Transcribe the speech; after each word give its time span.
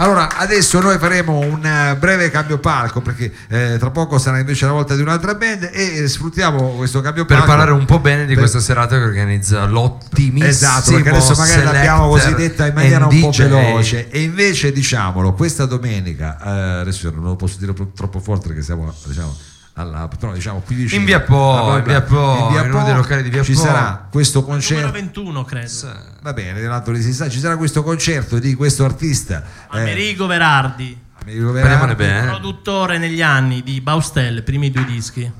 Allora, 0.00 0.36
adesso 0.36 0.80
noi 0.80 0.96
faremo 0.98 1.38
un 1.38 1.64
eh, 1.64 1.96
breve 1.96 2.30
cambio 2.30 2.58
palco 2.58 3.00
perché 3.00 3.32
eh, 3.48 3.76
tra 3.78 3.90
poco 3.90 4.18
sarà 4.18 4.38
invece 4.38 4.64
la 4.64 4.72
volta 4.72 4.94
di 4.94 5.02
un'altra 5.02 5.34
band 5.34 5.70
e 5.72 6.06
sfruttiamo 6.06 6.76
questo 6.76 7.00
cambio 7.00 7.24
Per 7.24 7.36
palco 7.36 7.50
parlare 7.50 7.72
un 7.72 7.84
po' 7.84 7.98
bene 7.98 8.20
di 8.22 8.34
per- 8.34 8.38
questa 8.38 8.60
serata 8.60 8.96
che 8.96 9.02
organizza 9.02 9.64
l'ottimissimo 9.64 10.48
Esatto, 10.48 10.92
perché 10.92 11.08
adesso 11.08 11.34
magari 11.34 11.64
l'abbiamo 11.64 12.08
così 12.08 12.32
detta 12.34 12.66
in 12.66 12.74
maniera 12.74 13.06
un 13.06 13.20
po' 13.20 13.30
veloce. 13.30 14.08
E 14.08 14.22
invece 14.22 14.70
diciamolo, 14.70 15.32
questa 15.32 15.66
domenica, 15.66 16.38
eh, 16.44 16.80
adesso 16.80 17.10
non 17.10 17.24
lo 17.24 17.36
posso 17.36 17.56
dire 17.58 17.74
troppo 17.92 18.20
forte 18.20 18.46
perché 18.46 18.62
siamo 18.62 18.94
diciamo 19.04 19.36
alla, 19.78 20.08
però 20.08 20.32
diciamo 20.32 20.60
qui 20.60 20.74
vicino 20.74 21.00
In 21.00 21.06
via 21.06 21.20
Po, 21.20 21.72
Ah, 21.72 21.78
in 21.78 21.84
via 21.84 22.02
Po, 22.02 22.48
in 22.62 22.70
uno 22.72 22.84
dei 22.84 22.94
locali 22.94 23.22
di 23.22 23.30
via 23.30 23.42
ci 23.42 23.52
Po. 23.52 23.60
sarà 23.60 24.06
questo 24.10 24.40
Numero 24.40 24.56
concerto 24.58 24.90
21, 24.92 25.44
credo. 25.44 25.70
va 26.22 26.32
bene, 26.32 26.60
Renato 26.60 26.90
Risi 26.92 27.12
sa, 27.12 27.28
ci 27.28 27.38
sarà 27.38 27.56
questo 27.56 27.82
concerto 27.82 28.38
di 28.38 28.54
questo 28.54 28.84
artista 28.84 29.42
eh, 29.72 29.80
Amerigo 29.80 30.26
Verardi, 30.26 30.98
Americo 31.22 31.52
Parliamone 31.52 31.94
Verardi, 31.94 32.22
bene. 32.24 32.26
produttore 32.38 32.98
negli 32.98 33.22
anni 33.22 33.62
di 33.62 33.80
Baustelle, 33.80 34.42
primi 34.42 34.70
due 34.70 34.84
dischi. 34.84 35.30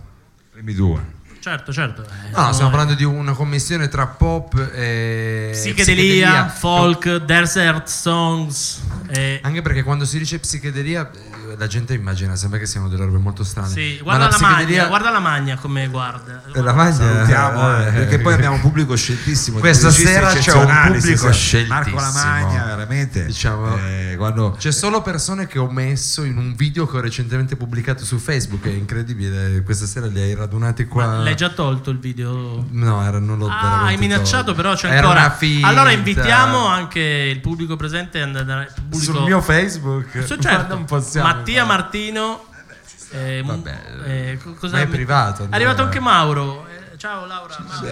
primi 0.53 0.75
due 0.75 1.17
Certo, 1.41 1.73
certo. 1.73 2.03
eh, 2.03 2.31
No, 2.33 2.47
no, 2.47 2.53
stiamo 2.53 2.71
no, 2.71 2.77
parlando 2.77 2.95
di 2.95 3.05
una 3.05 3.33
commissione 3.33 3.89
tra 3.89 4.07
pop 4.09 4.55
e 4.75 5.51
Psichedelia, 5.53 6.49
folk, 6.49 7.17
desert 7.25 7.87
songs. 7.87 8.83
eh, 9.09 9.39
Anche 9.43 9.63
perché 9.63 9.83
quando 9.85 10.05
si 10.05 10.19
dice 10.19 10.41
psichedelia 10.41 11.09
eh, 11.11 11.38
la 11.57 11.67
gente 11.67 11.95
immagina 11.95 12.37
sempre 12.37 12.59
che 12.59 12.67
siano 12.67 12.89
delle 12.89 13.05
robe 13.05 13.19
molto 13.19 13.45
strane. 13.45 13.69
sì, 13.69 13.97
Ma 14.05 14.17
guarda 14.17 14.29
la, 14.29 14.39
magna, 14.41 14.55
psichedelia- 14.57 14.87
guarda 14.89 15.11
la 15.11 15.19
magna 15.21 15.57
come 15.57 15.89
guarda. 15.89 16.43
Eh, 16.55 16.61
la 16.61 16.73
magna- 16.73 16.93
salutiamo 16.93 17.81
eh, 17.87 17.91
perché 17.93 18.19
poi 18.19 18.35
abbiamo 18.35 18.55
un 18.57 18.61
pubblico 18.61 18.97
sceltissimo 18.97 19.59
Questa 19.59 19.91
sera 19.91 20.33
c'è 20.33 20.53
un 20.53 20.67
pubblico 20.93 21.33
sì. 21.33 21.65
Marco 21.69 21.89
sceltissimo. 21.89 22.01
Lamagna 22.01 22.65
veramente 22.65 23.25
Diciamo- 23.27 23.77
eh, 23.77 24.15
quando 24.17 24.57
C'è 24.59 24.73
solo 24.73 25.03
persone 25.03 25.47
che 25.47 25.59
ho 25.59 25.71
messo 25.71 26.25
in 26.25 26.37
un 26.37 26.55
video 26.57 26.87
che 26.87 26.97
ho 26.97 27.01
recentemente 27.01 27.57
pubblicato 27.57 28.05
su 28.05 28.19
Facebook, 28.19 28.65
è 28.67 28.71
incredibile, 28.71 29.63
questa 29.63 29.87
sera 29.87 30.07
li 30.07 30.21
hai 30.21 30.35
radunati 30.35 30.87
qua. 30.87 31.19
L'hai 31.19 31.37
già 31.37 31.51
tolto 31.51 31.91
il 31.91 31.99
video? 31.99 32.65
No, 32.71 33.03
era, 33.05 33.19
non 33.19 33.39
l'ho 33.39 33.49
Ah, 33.49 33.85
hai 33.85 33.97
minacciato, 33.97 34.45
tolto. 34.47 34.55
però 34.55 34.75
c'è 34.75 34.89
Era 34.91 35.09
ancora. 35.09 35.37
Allora 35.63 35.91
invitiamo 35.93 36.67
anche 36.67 37.01
il 37.01 37.41
pubblico 37.41 37.77
presente 37.77 38.21
ad 38.21 38.35
andare. 38.37 38.73
pubblico- 38.75 39.13
sul 39.13 39.23
mio 39.23 39.41
Facebook. 39.41 40.15
Ma 40.15 40.39
certo. 40.39 40.67
non 40.75 40.85
possiamo 40.85 41.29
Mattia. 41.39 41.65
Martino. 41.65 42.45
eh, 43.11 43.43
Vabbè, 43.45 43.81
eh, 44.05 44.39
co- 44.43 44.55
cosa 44.55 44.77
ma 44.77 44.83
è 44.83 44.87
privato, 44.87 45.45
È 45.45 45.49
arrivato 45.51 45.83
anche 45.83 45.99
Mauro. 46.01 46.67
Eh, 46.67 46.99
ciao 46.99 47.25
Laura. 47.27 47.57
Mauro. 47.67 47.89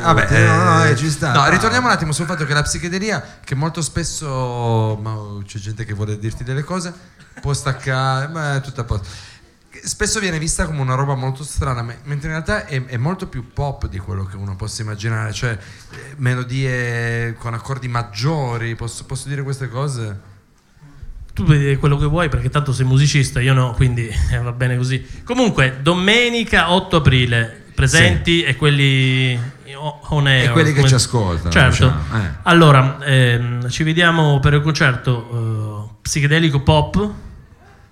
Vabbè, 0.00 0.46
No, 0.46 0.56
no, 0.56 0.64
no, 0.74 0.84
eh, 0.84 0.90
eh, 0.90 0.96
ci 0.96 1.10
sta. 1.10 1.32
no, 1.32 1.48
ritorniamo 1.50 1.86
un 1.86 1.92
attimo 1.92 2.12
sul 2.12 2.26
fatto 2.26 2.44
che 2.44 2.54
la 2.54 2.62
psichedelia, 2.62 3.38
che 3.44 3.54
molto 3.54 3.82
spesso 3.82 4.98
ma 5.02 5.14
c'è 5.44 5.58
gente 5.58 5.84
che 5.84 5.92
vuole 5.92 6.18
dirti 6.18 6.44
delle 6.44 6.62
cose, 6.64 6.92
può 7.40 7.52
staccare, 7.52 8.28
ma 8.28 8.54
è 8.56 8.60
tutto 8.60 8.80
a 8.80 8.84
posto. 8.84 9.08
Spesso 9.84 10.18
viene 10.18 10.38
vista 10.38 10.64
come 10.66 10.80
una 10.80 10.94
roba 10.94 11.14
molto 11.14 11.44
strana, 11.44 11.82
me- 11.82 11.98
mentre 12.04 12.28
in 12.28 12.34
realtà 12.34 12.66
è, 12.66 12.84
è 12.86 12.96
molto 12.96 13.28
più 13.28 13.52
pop 13.52 13.86
di 13.86 13.98
quello 13.98 14.24
che 14.24 14.36
uno 14.36 14.56
possa 14.56 14.82
immaginare, 14.82 15.32
cioè 15.32 15.50
eh, 15.52 16.14
melodie 16.16 17.34
con 17.34 17.52
accordi 17.54 17.86
maggiori, 17.88 18.74
posso, 18.74 19.04
posso 19.04 19.28
dire 19.28 19.42
queste 19.42 19.68
cose? 19.68 20.36
Tu 21.38 21.44
puoi 21.44 21.58
dire 21.58 21.76
quello 21.76 21.96
che 21.96 22.06
vuoi 22.06 22.28
perché 22.28 22.50
tanto 22.50 22.72
sei 22.72 22.84
musicista, 22.84 23.40
io 23.40 23.54
no, 23.54 23.70
quindi 23.74 24.08
eh, 24.32 24.38
va 24.38 24.50
bene 24.50 24.76
così. 24.76 25.06
Comunque, 25.22 25.78
domenica 25.82 26.72
8 26.72 26.96
aprile, 26.96 27.62
presenti 27.76 28.42
e 28.42 28.56
quelli 28.56 29.38
on 30.08 30.26
air. 30.26 30.48
E 30.48 30.52
quelli 30.52 30.70
che 30.70 30.76
come- 30.76 30.88
ci 30.88 30.94
ascoltano, 30.94 31.50
Certo. 31.50 31.84
diciamo, 31.84 32.24
eh. 32.24 32.28
Allora, 32.42 32.98
ehm, 33.04 33.68
ci 33.68 33.84
vediamo 33.84 34.40
per 34.40 34.54
il 34.54 34.62
concerto 34.62 35.86
eh, 35.92 35.96
psichedelico 36.02 36.60
pop, 36.60 37.08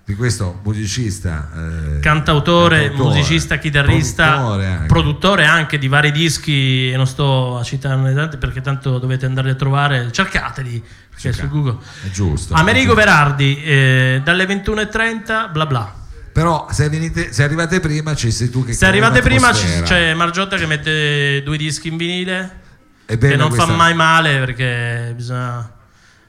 di 0.07 0.15
questo 0.15 0.61
musicista 0.63 1.49
eh, 1.53 1.99
cantautore, 1.99 2.87
cantautore, 2.87 3.09
musicista, 3.17 3.57
chitarrista, 3.57 4.35
produttore 4.35 4.65
anche. 4.65 4.85
produttore 4.85 5.45
anche 5.45 5.77
di 5.77 5.89
vari 5.89 6.13
dischi, 6.13 6.89
e 6.89 6.95
non 6.95 7.05
sto 7.05 7.57
a 7.57 7.63
citarne 7.63 8.13
tanti 8.13 8.37
perché 8.37 8.61
tanto 8.61 8.99
dovete 8.99 9.25
andare 9.25 9.49
a 9.49 9.55
trovare, 9.55 10.09
cercateli 10.09 10.81
perché 11.09 11.33
su 11.33 11.49
Google. 11.49 11.79
è 12.05 12.09
giusto 12.09 12.53
Amerigo. 12.53 12.93
Verardi, 12.93 13.61
eh, 13.61 14.21
dalle 14.23 14.45
21.30, 14.45 15.51
bla 15.51 15.65
bla. 15.65 15.93
però 16.31 16.67
se, 16.71 16.87
venite, 16.87 17.33
se 17.33 17.43
arrivate 17.43 17.81
prima 17.81 18.15
ci 18.15 18.31
sei 18.31 18.49
tu 18.49 18.63
che 18.63 18.71
Se 18.71 18.85
arrivate 18.85 19.21
prima 19.21 19.51
c'è 19.51 20.13
Margiotta 20.13 20.55
che 20.55 20.67
mette 20.67 21.43
due 21.43 21.57
dischi 21.57 21.89
in 21.89 21.97
vinile, 21.97 22.59
che 23.05 23.35
non 23.35 23.49
questa- 23.49 23.65
fa 23.65 23.73
mai 23.73 23.93
male 23.93 24.39
perché 24.39 25.11
bisogna 25.13 25.69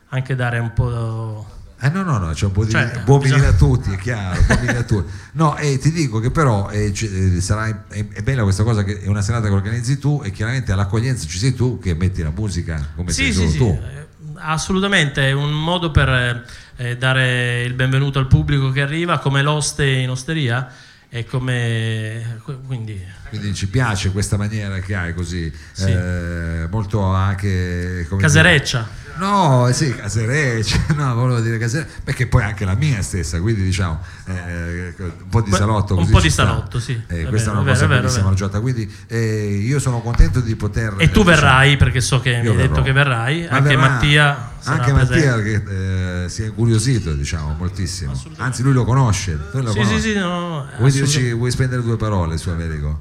anche 0.09 0.35
dare 0.35 0.59
un 0.59 0.73
po'... 0.73 1.53
Eh 1.81 1.89
no, 1.91 2.03
no, 2.03 2.19
no, 2.19 2.33
c'è 2.33 2.47
un 2.47 2.53
po' 2.53 2.65
di 2.65 2.73
Cioè, 2.73 3.03
buon 3.05 3.21
bisogna- 3.21 3.49
a 3.49 3.53
tutti, 3.53 3.93
è 3.93 3.97
chiaro, 3.99 4.41
a 4.49 4.83
tutti. 4.83 5.11
No, 5.33 5.57
e 5.57 5.79
ti 5.79 5.93
dico 5.93 6.19
che 6.19 6.31
però 6.33 6.69
eh, 6.71 6.91
c- 6.91 7.37
eh, 7.37 7.41
sarà, 7.41 7.85
è, 7.89 8.05
è 8.09 8.23
bella 8.23 8.43
questa 8.43 8.65
cosa 8.65 8.83
che 8.83 9.01
è 9.01 9.07
una 9.07 9.23
serata 9.23 9.47
che 9.47 9.53
organizzi 9.55 9.99
tu 9.99 10.21
e 10.25 10.31
chiaramente 10.33 10.73
all'accoglienza 10.73 11.27
ci 11.27 11.39
sei 11.39 11.55
tu 11.55 11.79
che 11.79 11.95
metti 11.95 12.23
la 12.23 12.33
musica 12.35 12.85
come 12.97 13.13
sei 13.13 13.27
Sì, 13.27 13.33
solo 13.33 13.47
sì, 13.47 13.53
sì, 13.53 13.59
tu. 13.59 13.81
eh, 13.83 14.07
assolutamente, 14.41 15.29
è 15.29 15.33
un 15.33 15.53
modo 15.53 15.91
per 15.93 16.45
eh, 16.77 16.97
dare 16.97 17.63
il 17.63 17.75
benvenuto 17.75 18.19
al 18.19 18.27
pubblico 18.27 18.71
che 18.71 18.83
arriva 18.83 19.19
come 19.19 19.43
l'oste 19.43 19.87
in 19.87 20.11
osteria 20.11 20.69
e 21.09 21.25
come... 21.27 22.41
quindi... 22.67 23.01
Quindi 23.31 23.55
ci 23.55 23.69
piace 23.69 24.11
questa 24.11 24.37
maniera 24.37 24.79
che 24.81 24.95
hai 24.95 25.15
così, 25.15 25.51
Sì. 25.73 25.91
eh, 25.91 26.67
molto 26.71 27.03
anche... 27.05 28.07
Casereccia. 28.19 28.79
dire- 28.81 29.07
No, 29.19 29.69
sì, 29.73 29.95
casereccia, 29.95 30.79
no, 30.95 31.15
volevo 31.15 31.41
dire 31.41 31.59
casereccia, 31.59 31.91
perché 32.05 32.27
poi 32.27 32.43
anche 32.45 32.65
la 32.65 32.75
mia 32.75 33.03
stessa, 33.03 33.41
quindi 33.41 33.63
diciamo 33.63 34.01
eh, 34.27 34.95
un 34.97 35.29
po' 35.29 35.41
di 35.43 35.51
salotto. 35.51 35.97
un 35.97 36.09
po' 36.09 36.21
di 36.21 36.31
salotto, 36.31 36.79
sì, 36.79 36.93
Eh, 37.09 37.25
questa 37.25 37.51
vero, 37.51 37.61
è 37.61 37.63
una 37.63 37.73
cosa 37.73 37.87
vero, 37.87 38.01
bellissima. 38.03 38.33
Giota, 38.35 38.61
quindi 38.61 38.91
eh, 39.09 39.61
io 39.61 39.79
sono 39.81 40.01
contento 40.01 40.41
di 40.41 40.55
poter... 40.57 40.95
E 40.99 41.11
tu 41.11 41.21
eh, 41.21 41.25
verrai, 41.25 41.77
perché 41.77 42.01
so 42.01 42.21
che 42.21 42.41
mi 42.41 42.49
hai 42.49 42.57
detto 42.57 42.69
verrò. 42.75 42.83
che 42.83 42.93
verrai, 42.93 43.41
Ma 43.51 43.57
anche 43.57 43.69
verrà- 43.77 43.89
Mattia 43.89 44.51
anche. 44.65 44.93
Mattia 44.93 45.41
che 45.43 46.25
eh, 46.25 46.29
si 46.29 46.43
è 46.43 46.47
incuriosito 46.47 47.15
diciamo 47.15 47.55
moltissimo 47.57 48.13
anzi 48.37 48.63
lui 48.63 48.73
lo 48.75 48.85
conosce 48.85 49.39
lo 49.53 49.71
Sì, 49.71 49.79
conosci. 49.79 49.95
sì, 49.95 50.01
sì, 50.11 50.15
no, 50.15 50.67
vuoi, 50.79 50.91
dirci, 50.91 51.33
vuoi 51.33 51.51
spendere 51.51 51.81
due 51.83 51.97
parole 51.97 52.37
su 52.37 52.51
Americo? 52.51 53.01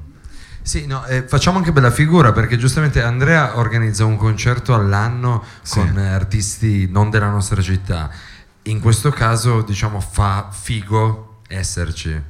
Sì, 0.68 0.84
no, 0.84 1.06
eh, 1.06 1.22
facciamo 1.26 1.56
anche 1.56 1.72
bella 1.72 1.90
figura 1.90 2.32
perché 2.32 2.58
giustamente 2.58 3.00
Andrea 3.00 3.56
organizza 3.56 4.04
un 4.04 4.18
concerto 4.18 4.74
all'anno 4.74 5.42
Sì. 5.62 5.78
con 5.78 5.98
eh, 5.98 6.08
artisti 6.08 6.86
non 6.90 7.08
della 7.08 7.30
nostra 7.30 7.62
città. 7.62 8.10
In 8.64 8.78
questo 8.78 9.08
caso, 9.08 9.62
diciamo, 9.62 9.98
fa 9.98 10.50
figo 10.52 11.40
esserci. 11.48 12.22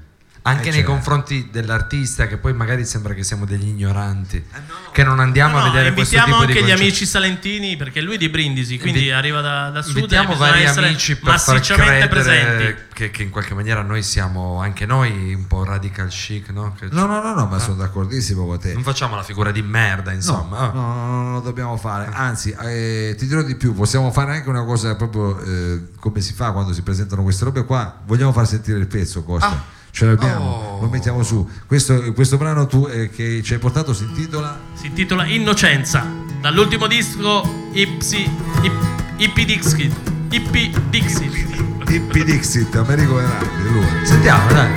Anche 0.48 0.62
Eh, 0.68 0.70
nei 0.70 0.72
certo. 0.80 0.90
confronti 0.92 1.48
dell'artista, 1.50 2.26
che 2.26 2.36
poi 2.36 2.52
magari 2.54 2.84
sembra 2.84 3.14
che 3.14 3.22
siamo 3.22 3.44
degli 3.44 3.68
ignoranti, 3.68 4.44
che 4.92 5.04
non 5.04 5.20
andiamo 5.20 5.58
No, 5.58 5.64
no, 5.64 5.66
a 5.68 5.70
vedere 5.72 5.92
questo 5.92 6.14
invitiamo 6.16 6.40
tipo 6.46 6.52
di 6.52 6.58
anche 6.58 6.70
gli 6.72 6.80
amici 6.80 7.06
salentini 7.06 7.76
perché 7.76 8.00
lui 8.00 8.14
è 8.14 8.18
di 8.18 8.28
Brindisi, 8.28 8.78
quindi 8.78 9.00
Invi- 9.00 9.12
arriva 9.12 9.40
da, 9.40 9.70
da 9.70 9.82
sud 9.82 9.96
Invitiamo 9.96 10.34
vari 10.36 10.62
essere 10.62 10.88
amici 10.88 11.16
per 11.16 11.38
far 11.38 11.60
presenti. 11.60 12.14
credere 12.14 12.86
che, 12.92 13.10
che 13.10 13.22
in 13.22 13.30
qualche 13.30 13.54
maniera 13.54 13.82
noi 13.82 14.02
siamo 14.02 14.60
anche 14.60 14.86
noi 14.86 15.34
un 15.34 15.46
po' 15.46 15.64
radical 15.64 16.08
chic, 16.08 16.48
no? 16.50 16.74
Che 16.78 16.88
no 16.90 17.06
no 17.06 17.20
no, 17.22 17.34
no 17.34 17.46
ma 17.46 17.58
sono 17.58 17.76
d'accordissimo 17.76 18.44
con 18.46 18.58
te 18.58 18.72
Non 18.72 18.82
facciamo 18.82 19.14
la 19.16 19.22
figura 19.22 19.50
di 19.50 19.62
merda, 19.62 20.10
No, 20.10 20.16
insomma. 20.16 20.66
no, 20.68 20.72
no, 20.72 20.94
no, 20.94 21.22
non 21.22 21.32
lo 21.34 21.40
dobbiamo 21.40 21.76
fare. 21.76 22.08
Anzi, 22.12 22.54
eh, 22.62 23.14
ti 23.18 23.26
dirò 23.26 23.42
di 23.42 23.54
più, 23.56 23.74
possiamo 23.74 24.10
fare 24.10 24.32
anche 24.34 24.48
una 24.48 24.64
cosa 24.64 24.94
proprio 24.96 25.38
eh, 25.40 25.88
come 26.00 26.20
si 26.20 26.32
fa 26.32 26.52
quando 26.52 26.72
si 26.72 26.82
presentano 26.82 27.22
queste 27.22 27.44
robe 27.44 27.64
qua. 27.64 28.00
Vogliamo 28.04 28.32
far 28.32 28.46
sentire 28.46 28.78
il 28.78 28.86
pezzo, 28.86 29.22
Costa. 29.22 29.48
Ah. 29.48 29.76
Ce 29.98 30.04
l'abbiamo, 30.06 30.76
Oh. 30.78 30.80
lo 30.82 30.88
mettiamo 30.88 31.24
su. 31.24 31.44
Questo, 31.66 32.12
questo 32.12 32.36
brano 32.36 32.68
tu, 32.68 32.86
eh, 32.88 33.10
che 33.10 33.42
ci 33.42 33.54
hai 33.54 33.58
portato 33.58 33.92
si 33.92 34.04
intitola 34.04 34.56
Si 34.74 34.86
intitola 34.86 35.26
Innocenza, 35.26 36.06
dall'ultimo 36.40 36.86
disco 36.86 37.42
Ipsi, 37.72 38.30
Ip, 38.62 38.72
Ippi 39.16 39.44
Dixit. 39.44 39.92
Ippi 40.30 40.72
Dixit. 40.88 41.46
Hippie 41.88 42.22
Dixit, 42.22 42.72
Americo 42.76 43.14
Verardi, 43.14 43.68
lui. 43.72 44.06
Sentiamo, 44.06 44.52
dai. 44.52 44.70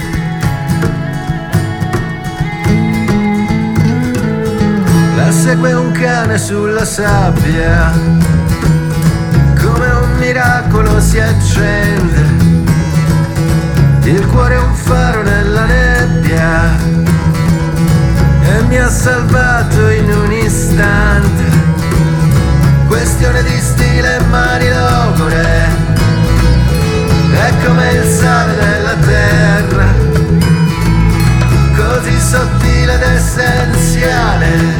La 5.17 5.31
segue 5.31 5.73
un 5.73 5.91
cane 5.91 6.39
sulla 6.39 6.83
sabbia, 6.83 7.91
come 9.61 9.87
un 9.87 10.17
miracolo 10.17 10.99
si 10.99 11.19
accende. 11.19 12.50
Il 14.03 14.25
cuore 14.27 14.55
è 14.55 14.59
un 14.59 14.73
faro 14.73 15.21
nella 15.21 15.65
nebbia 15.65 16.75
e 18.43 18.61
mi 18.67 18.77
ha 18.77 18.89
salvato 18.89 19.89
in 19.89 20.11
un 20.11 20.31
istante. 20.31 21.43
Questione 22.87 23.43
di 23.43 23.57
stile 23.59 24.17
e 24.17 24.19
mani 24.25 24.67
logore, 24.69 25.67
è 27.31 27.53
come 27.65 27.91
il 27.93 28.03
sale 28.03 28.55
della 28.55 28.95
terra. 28.95 29.85
Così 31.75 32.19
sottile 32.19 32.93
ed 32.95 33.01
essenziale, 33.01 34.70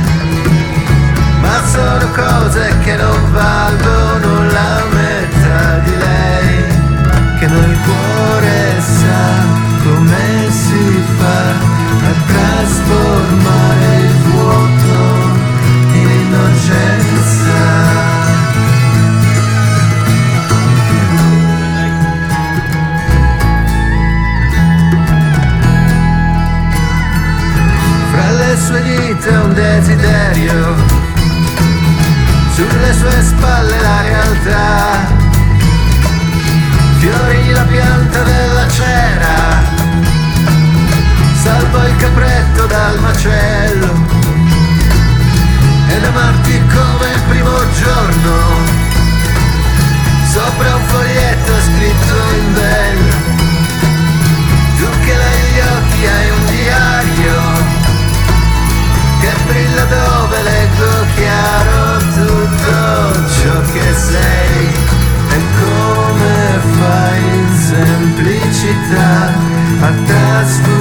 semplicità 69.81 70.41
a 70.41 70.80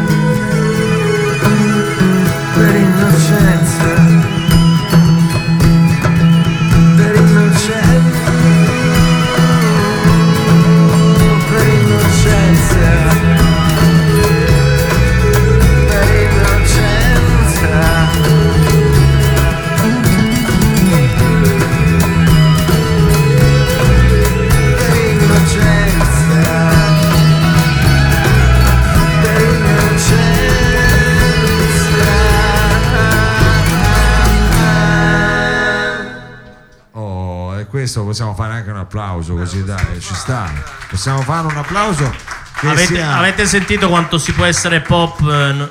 questo 37.71 38.03
possiamo 38.03 38.35
fare 38.35 38.53
anche 38.53 38.69
un 38.69 38.77
applauso 38.77 39.33
così 39.33 39.63
dai, 39.63 39.99
ci 40.01 40.13
sta. 40.13 40.51
Possiamo 40.89 41.21
fare 41.21 41.47
un 41.47 41.55
applauso 41.57 42.13
che 42.59 42.67
Avete, 42.67 42.93
sia... 42.95 43.15
avete 43.17 43.45
sentito 43.47 43.87
quanto 43.87 44.17
si 44.17 44.33
può 44.33 44.43
essere 44.45 44.81
pop 44.81 45.19
eh, 45.21 45.53
no- 45.53 45.69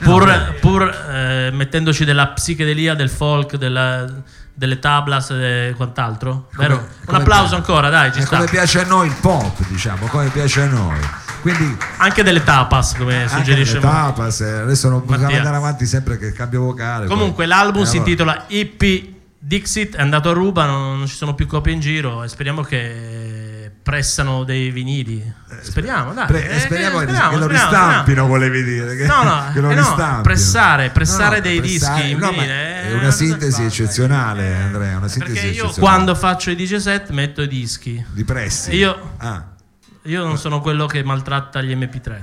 pur, 0.00 0.54
pur, 0.60 0.82
eh, 0.82 1.50
mettendoci 1.52 2.04
della 2.06 2.28
psichedelia, 2.28 2.94
del 2.94 3.10
folk, 3.10 3.56
della- 3.56 4.06
delle 4.54 4.78
tablas 4.78 5.30
e 5.30 5.74
quant'altro? 5.76 6.48
Vero? 6.56 6.76
Un 6.76 6.86
come 7.04 7.18
applauso 7.18 7.42
piace- 7.42 7.54
ancora, 7.56 7.90
dai, 7.90 8.12
ci 8.12 8.20
è 8.20 8.22
sta. 8.22 8.36
come 8.38 8.48
piace 8.48 8.80
a 8.80 8.86
noi 8.86 9.08
il 9.08 9.14
pop, 9.20 9.56
diciamo, 9.68 10.06
come 10.06 10.28
piace 10.28 10.62
a 10.62 10.66
noi. 10.66 10.98
Quindi 11.42 11.76
Anche 11.98 12.22
delle 12.22 12.42
tapas, 12.42 12.94
come 12.96 13.16
anche 13.24 13.28
suggerisce 13.36 13.78
tapas, 13.78 14.40
eh, 14.40 14.60
adesso 14.60 14.88
non 14.88 15.04
possiamo 15.04 15.36
andare 15.36 15.56
avanti 15.56 15.84
sempre 15.84 16.16
che 16.18 16.32
cambio 16.32 16.62
vocale. 16.62 17.06
Comunque 17.06 17.44
poi. 17.44 17.46
l'album 17.54 17.82
Eh, 17.82 17.86
si 17.86 17.96
allora- 17.96 18.10
intitola 18.10 18.44
Hippie 18.48 19.13
Dixit, 19.46 19.96
è 19.96 20.00
andato 20.00 20.30
a 20.30 20.32
ruba, 20.32 20.64
non, 20.64 20.96
non 20.98 21.06
ci 21.06 21.14
sono 21.16 21.34
più 21.34 21.46
copie 21.46 21.70
in 21.74 21.80
giro 21.80 22.24
e 22.24 22.28
speriamo 22.28 22.62
che 22.62 23.70
pressano 23.82 24.42
dei 24.42 24.70
vinili. 24.70 25.22
speriamo, 25.60 26.14
dai. 26.14 26.24
Pre- 26.26 26.48
eh, 26.48 26.58
speriamo, 26.60 26.98
che- 27.00 27.04
speriamo, 27.08 27.30
che 27.32 27.36
lo 27.38 27.46
ristampino, 27.48 28.26
volevi 28.26 28.64
dire. 28.64 28.96
Che, 28.96 29.04
No, 29.06 29.22
no, 29.22 29.50
che 29.52 29.58
eh 29.58 29.74
no, 29.74 30.20
pressare, 30.22 30.88
pressare 30.88 31.42
dei 31.42 31.60
pressare- 31.60 32.02
dischi 32.04 32.14
no, 32.18 32.30
vinile, 32.30 32.82
è 32.84 32.86
eh, 32.88 32.92
una 32.92 33.02
cosa 33.04 33.10
sintesi 33.16 33.62
eccezionale, 33.64 34.54
Andrea. 34.54 34.96
Una 34.96 35.08
sintesi 35.08 35.32
Perché 35.34 35.46
io 35.48 35.64
eccezionale. 35.64 35.80
quando 35.80 36.14
faccio 36.14 36.50
i 36.50 36.56
DJ 36.56 36.76
set 36.76 37.10
metto 37.10 37.42
i 37.42 37.48
dischi. 37.48 38.02
Di 38.12 38.24
pressi. 38.24 38.74
Io- 38.74 39.12
Ah, 39.18 39.44
Io 40.04 40.24
non 40.24 40.38
sono 40.38 40.60
quello 40.62 40.86
che 40.86 41.02
maltratta 41.04 41.60
gli 41.60 41.74
MP3. 41.74 42.22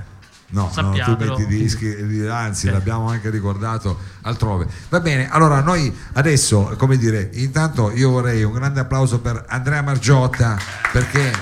No, 0.52 0.70
no, 0.74 0.92
tu 0.92 1.16
metti 1.18 1.42
i 1.42 1.46
dischi, 1.46 2.26
anzi 2.30 2.66
Ok. 2.66 2.72
l'abbiamo 2.74 3.08
anche 3.08 3.30
ricordato 3.30 3.98
altrove. 4.22 4.66
Va 4.90 5.00
bene, 5.00 5.30
allora 5.30 5.60
noi 5.62 5.94
adesso, 6.12 6.74
come 6.78 6.96
dire, 6.98 7.30
intanto 7.34 7.90
io 7.90 8.10
vorrei 8.10 8.42
un 8.42 8.52
grande 8.52 8.80
applauso 8.80 9.20
per 9.20 9.44
Andrea 9.48 9.80
Margiotta 9.82 10.58
perché 10.92 11.32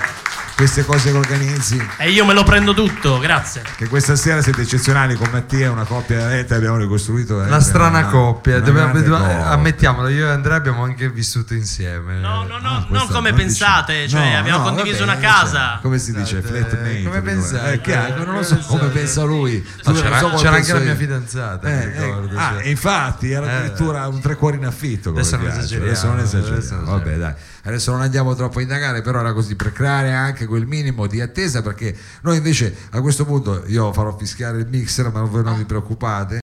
queste 0.61 0.85
cose 0.85 1.09
che 1.11 1.17
organizzi, 1.17 1.83
E 1.97 2.11
io 2.11 2.23
me 2.23 2.33
lo 2.35 2.43
prendo 2.43 2.75
tutto, 2.75 3.17
grazie. 3.17 3.63
che 3.77 3.87
questa 3.87 4.15
sera 4.15 4.43
siete 4.43 4.61
eccezionali 4.61 5.15
con 5.15 5.27
Mattia, 5.31 5.71
una 5.71 5.85
coppia 5.85 6.17
veramente 6.17 6.53
abbiamo 6.53 6.77
ricostruito. 6.77 7.33
La 7.37 7.43
veramente 7.45 7.67
strana 7.67 7.97
una- 7.97 8.07
coppia, 8.09 8.55
una 8.57 8.65
dobbiamo- 8.65 8.93
dobbiamo- 8.93 9.17
coppia. 9.25 9.47
ammettiamolo, 9.49 10.07
io 10.09 10.27
e 10.27 10.29
Andrea 10.29 10.57
abbiamo 10.57 10.83
anche 10.83 11.09
vissuto 11.09 11.55
insieme. 11.55 12.19
No, 12.19 12.43
no, 12.43 12.59
no, 12.59 12.69
Ah, 12.69 12.85
non 12.89 13.07
come 13.07 13.29
non 13.31 13.39
pensate, 13.39 13.93
dice- 14.03 14.09
cioè 14.09 14.33
no, 14.33 14.37
abbiamo 14.37 14.57
no, 14.59 14.63
condiviso 14.75 15.03
vabbè, 15.03 15.17
una 15.17 15.27
casa. 15.27 15.69
cioè, 15.71 15.81
come 15.81 15.97
si 15.97 16.13
dice? 16.13 16.37
Eh, 16.37 16.41
Flatmate. 16.43 17.03
come 17.05 17.21
pensate? 17.21 17.71
Eh, 17.73 17.81
chiaro, 17.81 18.23
non 18.23 18.35
lo 18.35 18.43
so 18.43 18.57
come 18.67 18.87
pensa 18.89 19.23
lui. 19.23 19.67
No, 19.83 19.93
c'era, 19.93 20.19
so 20.19 20.29
c'era 20.35 20.55
anche 20.57 20.73
la 20.73 20.79
mia 20.79 20.91
io. 20.91 20.95
fidanzata, 20.95 21.67
mi 21.67 21.73
Eh, 21.73 21.85
ricordo. 21.85 22.35
eh, 22.35 22.39
ah, 22.39 22.51
cioè. 22.53 22.65
e 22.67 22.69
infatti 22.69 23.31
era 23.31 23.47
Eh. 23.47 23.55
addirittura 23.55 24.07
un 24.07 24.21
tre 24.21 24.35
cuori 24.35 24.57
in 24.57 24.65
affitto. 24.67 25.09
Adesso 25.09 25.37
non 25.37 25.47
esageriamo, 25.47 25.85
Adesso 25.89 26.05
non 26.07 26.19
esageriamo. 26.19 26.85
Vabbè, 26.85 27.15
dai. 27.17 27.33
Adesso 27.63 27.91
non 27.91 28.01
andiamo 28.01 28.33
troppo 28.35 28.57
a 28.59 28.61
indagare, 28.61 29.01
però 29.01 29.19
era 29.19 29.33
così 29.33 29.55
per 29.55 29.71
creare 29.71 30.11
anche 30.13 30.45
quel 30.51 30.67
minimo 30.67 31.07
di 31.07 31.21
attesa. 31.21 31.61
Perché 31.61 31.95
noi 32.23 32.37
invece 32.37 32.75
a 32.91 32.99
questo 32.99 33.23
punto 33.23 33.63
io 33.67 33.93
farò 33.93 34.15
fischiare 34.17 34.59
il 34.59 34.67
mixer, 34.67 35.09
ma 35.11 35.23
voi 35.23 35.43
non 35.43 35.55
vi 35.55 35.63
preoccupate. 35.63 36.39